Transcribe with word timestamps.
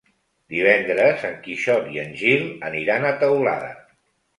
Divendres 0.53 1.27
en 1.29 1.37
Quixot 1.45 1.95
i 1.99 2.03
en 2.07 2.19
Gil 2.25 2.51
aniran 2.75 3.11
a 3.13 3.17
Teulada. 3.23 3.75